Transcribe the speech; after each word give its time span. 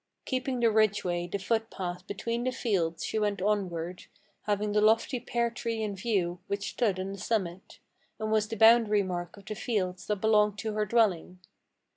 Keeping 0.25 0.61
the 0.61 0.71
ridgeway, 0.71 1.27
the 1.27 1.37
footpath, 1.37 2.07
between 2.07 2.43
the 2.43 2.51
fields 2.51 3.05
she 3.05 3.19
went 3.19 3.39
onward, 3.39 4.05
Having 4.47 4.71
the 4.71 4.81
lofty 4.81 5.19
pear 5.19 5.51
tree 5.51 5.83
in 5.83 5.95
view, 5.95 6.39
which 6.47 6.71
stood 6.71 6.99
on 6.99 7.11
the 7.11 7.19
summit, 7.19 7.77
And 8.19 8.31
was 8.31 8.47
the 8.47 8.57
boundary 8.57 9.03
mark 9.03 9.37
of 9.37 9.45
the 9.45 9.53
fields 9.53 10.07
that 10.07 10.15
belonged 10.15 10.57
to 10.57 10.73
her 10.73 10.87
dwelling. 10.87 11.37